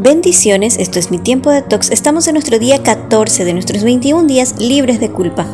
Bendiciones, 0.00 0.76
esto 0.78 1.00
es 1.00 1.10
mi 1.10 1.18
tiempo 1.18 1.50
de 1.50 1.60
tox. 1.60 1.90
Estamos 1.90 2.28
en 2.28 2.34
nuestro 2.34 2.60
día 2.60 2.84
14 2.84 3.44
de 3.44 3.52
nuestros 3.52 3.82
21 3.82 4.28
días 4.28 4.54
libres 4.60 5.00
de 5.00 5.10
culpa. 5.10 5.44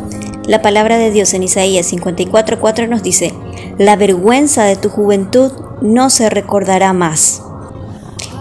La 0.46 0.60
palabra 0.60 0.98
de 0.98 1.10
Dios 1.10 1.32
en 1.32 1.44
Isaías 1.44 1.90
54:4 1.90 2.86
nos 2.86 3.02
dice, 3.02 3.32
la 3.78 3.96
vergüenza 3.96 4.64
de 4.64 4.76
tu 4.76 4.90
juventud 4.90 5.50
no 5.80 6.10
se 6.10 6.28
recordará 6.28 6.92
más. 6.92 7.40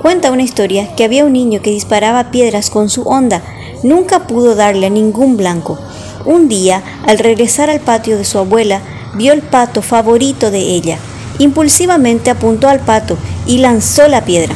Cuenta 0.02 0.34
una 0.34 0.44
historia 0.44 0.94
que 0.94 1.06
había 1.06 1.24
un 1.24 1.32
niño 1.32 1.62
que 1.62 1.72
disparaba 1.72 2.32
piedras 2.32 2.70
con 2.70 2.90
su 2.90 3.04
onda. 3.04 3.42
Nunca 3.82 4.28
pudo 4.28 4.56
darle 4.56 4.88
a 4.88 4.90
ningún 4.90 5.38
blanco. 5.38 5.80
Un 6.26 6.50
día, 6.50 6.84
al 7.08 7.18
regresar 7.18 7.70
al 7.70 7.80
patio 7.80 8.18
de 8.18 8.26
su 8.26 8.40
abuela, 8.40 8.82
vio 9.16 9.32
el 9.32 9.42
pato 9.42 9.82
favorito 9.82 10.52
de 10.52 10.60
ella. 10.60 10.98
Impulsivamente 11.40 12.30
apuntó 12.30 12.68
al 12.68 12.82
pato 12.82 13.18
y 13.48 13.60
lanzó 13.60 14.10
la 14.10 14.26
piedra. 14.26 14.54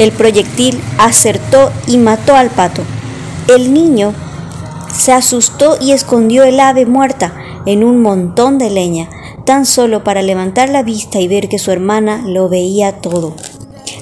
El 0.00 0.12
proyectil 0.12 0.80
acertó 0.96 1.70
y 1.86 1.98
mató 1.98 2.34
al 2.34 2.48
pato. 2.48 2.80
El 3.48 3.74
niño 3.74 4.14
se 4.96 5.12
asustó 5.12 5.76
y 5.78 5.92
escondió 5.92 6.42
el 6.42 6.58
ave 6.58 6.86
muerta 6.86 7.34
en 7.66 7.84
un 7.84 8.00
montón 8.00 8.56
de 8.56 8.70
leña, 8.70 9.10
tan 9.44 9.66
solo 9.66 10.02
para 10.02 10.22
levantar 10.22 10.70
la 10.70 10.82
vista 10.82 11.20
y 11.20 11.28
ver 11.28 11.50
que 11.50 11.58
su 11.58 11.70
hermana 11.70 12.22
lo 12.26 12.48
veía 12.48 12.92
todo. 13.02 13.34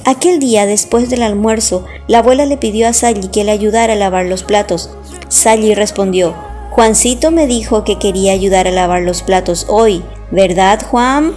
Aquel 0.05 0.39
día, 0.39 0.67
después 0.67 1.11
del 1.11 1.25
almuerzo, 1.25 1.85
la 2.07 2.19
abuela 2.19 2.47
le 2.47 2.59
pidió 2.59 2.87
a 2.87 2.93
Sally 2.93 3.27
que 3.27 3.43
le 3.43 3.51
ayudara 3.51 3.95
a 3.95 3.97
lavar 3.97 4.27
los 4.27 4.45
platos. 4.45 4.91
Sally 5.27 5.75
respondió, 5.75 6.33
Juancito 6.71 7.33
me 7.33 7.49
dijo 7.49 7.83
que 7.83 7.99
quería 7.99 8.35
ayudar 8.35 8.69
a 8.69 8.71
lavar 8.71 9.03
los 9.03 9.23
platos 9.23 9.67
hoy, 9.69 10.05
¿verdad, 10.31 10.81
Juan? 10.89 11.35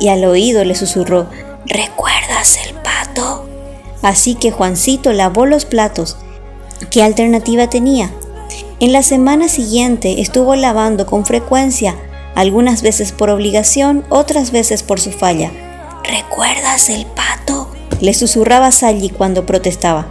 Y 0.00 0.08
al 0.08 0.22
oído 0.26 0.66
le 0.66 0.74
susurró, 0.74 1.28
¿recuerdas 1.64 2.58
el 2.66 2.74
pato? 2.74 3.55
Así 4.06 4.36
que 4.36 4.52
Juancito 4.52 5.12
lavó 5.12 5.46
los 5.46 5.64
platos. 5.64 6.16
¿Qué 6.92 7.02
alternativa 7.02 7.68
tenía? 7.68 8.12
En 8.78 8.92
la 8.92 9.02
semana 9.02 9.48
siguiente 9.48 10.20
estuvo 10.20 10.54
lavando 10.54 11.06
con 11.06 11.26
frecuencia, 11.26 11.96
algunas 12.36 12.82
veces 12.82 13.10
por 13.10 13.30
obligación, 13.30 14.04
otras 14.08 14.52
veces 14.52 14.84
por 14.84 15.00
su 15.00 15.10
falla. 15.10 15.50
¿Recuerdas 16.04 16.88
el 16.88 17.04
pato? 17.04 17.68
Le 18.00 18.14
susurraba 18.14 18.70
Sally 18.70 19.08
cuando 19.08 19.44
protestaba. 19.44 20.06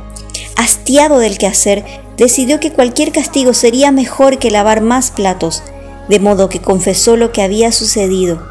Hastiado 0.58 1.19
del 1.19 1.38
quehacer, 1.38 1.86
decidió 2.17 2.59
que 2.59 2.73
cualquier 2.73 3.14
castigo 3.14 3.53
sería 3.53 3.94
mejor 3.94 4.39
que 4.39 4.52
lavar 4.52 4.81
más 4.81 5.09
platos, 5.09 5.64
de 6.09 6.19
modo 6.19 6.50
que 6.50 6.59
confesó 6.59 7.16
lo 7.16 7.31
que 7.31 7.44
había 7.44 7.72
sucedido. 7.72 8.45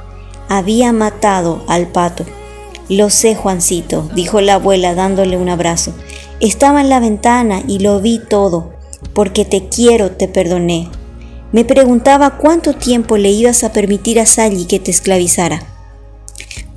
Había 0.49 0.95
matado 0.95 1.63
al 1.69 1.89
pato. 1.89 2.25
Lo 2.89 3.09
sé, 3.09 3.35
Juancito, 3.35 4.11
dijo 4.15 4.41
la 4.41 4.55
abuela 4.55 4.95
dándole 4.95 5.37
un 5.37 5.49
abrazo. 5.49 5.95
Estaba 6.41 6.83
en 6.83 6.91
la 6.91 7.01
ventana 7.01 7.63
y 7.67 7.79
lo 7.79 8.01
vi 8.01 8.21
todo. 8.29 8.75
Porque 9.15 9.45
te 9.45 9.69
quiero, 9.69 10.11
te 10.11 10.29
perdoné. 10.29 10.91
Me 11.53 11.65
preguntaba 11.65 12.37
cuánto 12.37 12.75
tiempo 12.75 13.17
le 13.17 13.31
ibas 13.31 13.65
a 13.65 13.73
permitir 13.73 14.21
a 14.21 14.27
Sally 14.27 14.65
que 14.67 14.81
te 14.81 14.91
esclavizara. 14.91 15.63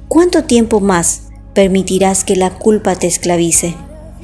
¿Cuánto 0.07 0.43
tiempo 0.43 0.79
más 0.79 1.23
permitirás 1.53 2.23
que 2.23 2.35
la 2.35 2.51
culpa 2.51 2.95
te 2.95 3.07
esclavice? 3.07 3.75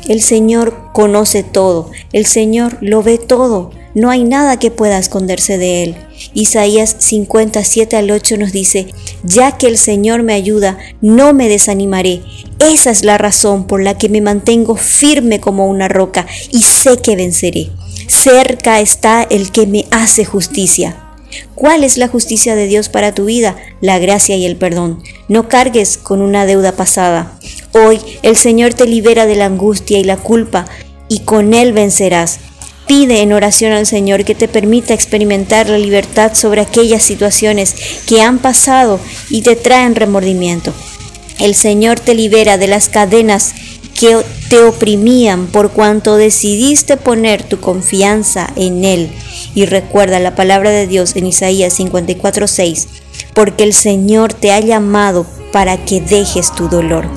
El 0.08 0.22
Señor 0.22 0.92
conoce 0.94 1.44
todo, 1.44 1.90
el 2.12 2.26
Señor 2.26 2.78
lo 2.82 3.04
ve 3.04 3.18
todo, 3.18 3.72
no 3.94 4.10
hay 4.10 4.24
nada 4.24 4.58
que 4.58 4.72
pueda 4.72 4.98
esconderse 4.98 5.58
de 5.58 5.84
Él. 5.84 5.96
Isaías 6.34 6.96
57 7.00 7.96
al 7.96 8.10
8 8.10 8.38
nos 8.38 8.52
dice, 8.52 8.88
ya 9.24 9.58
que 9.58 9.68
el 9.68 9.78
Señor 9.78 10.24
me 10.24 10.34
ayuda, 10.34 10.78
no 11.02 11.34
me 11.34 11.50
desanimaré. 11.50 12.22
Esa 12.60 12.92
es 12.92 13.04
la 13.04 13.18
razón 13.18 13.68
por 13.68 13.82
la 13.82 13.98
que 13.98 14.10
me 14.10 14.22
mantengo 14.22 14.76
firme 14.76 15.40
como 15.40 15.68
una 15.68 15.88
roca 15.88 16.26
y 16.52 16.62
sé 16.62 16.98
que 16.98 17.16
venceré. 17.16 17.70
Cerca 18.08 18.80
está 18.80 19.24
el 19.24 19.52
que 19.52 19.68
me 19.68 19.86
hace 19.92 20.26
justicia. 20.26 20.98
¿Cuál 21.56 21.84
es 21.84 21.98
la 21.98 22.08
justicia 22.08 22.56
de 22.56 22.68
Dios 22.68 22.90
para 22.90 23.14
tu 23.14 23.26
vida? 23.26 23.56
La 23.82 24.00
gracia 24.00 24.36
y 24.36 24.46
el 24.46 24.56
perdón. 24.56 25.02
No 25.28 25.50
cargues 25.50 25.98
con 25.98 26.22
una 26.22 26.46
deuda 26.46 26.74
pasada. 26.74 27.38
Hoy 27.74 28.00
el 28.22 28.36
Señor 28.38 28.74
te 28.74 28.86
libera 28.86 29.26
de 29.26 29.36
la 29.36 29.46
angustia 29.46 29.98
y 29.98 30.04
la 30.04 30.18
culpa 30.18 30.66
y 31.10 31.20
con 31.20 31.54
Él 31.54 31.74
vencerás. 31.74 32.40
Pide 32.88 33.22
en 33.22 33.34
oración 33.34 33.72
al 33.72 33.86
Señor 33.86 34.26
que 34.26 34.36
te 34.36 34.48
permita 34.48 34.94
experimentar 34.94 35.70
la 35.70 35.78
libertad 35.78 36.34
sobre 36.36 36.62
aquellas 36.62 37.04
situaciones 37.04 37.76
que 38.08 38.22
han 38.22 38.40
pasado 38.40 39.00
y 39.30 39.42
te 39.42 39.56
traen 39.56 39.96
remordimiento. 39.96 40.74
El 41.40 41.56
Señor 41.56 42.00
te 42.00 42.14
libera 42.14 42.58
de 42.58 42.68
las 42.68 42.90
cadenas 42.90 43.54
que 44.00 44.18
te 44.50 44.60
oprimían 44.62 45.48
por 45.48 45.72
cuanto 45.72 46.18
decidiste 46.18 46.98
poner 46.98 47.44
tu 47.44 47.60
confianza 47.60 48.52
en 48.56 48.84
Él. 48.84 49.10
Y 49.56 49.66
recuerda 49.66 50.20
la 50.20 50.36
palabra 50.36 50.72
de 50.72 50.88
Dios 50.88 51.16
en 51.16 51.28
Isaías 51.28 51.80
54:6, 51.80 52.88
porque 53.34 53.64
el 53.64 53.74
Señor 53.74 54.34
te 54.34 54.52
ha 54.52 54.60
llamado 54.60 55.26
para 55.52 55.78
que 55.86 56.02
dejes 56.02 56.54
tu 56.54 56.68
dolor. 56.68 57.08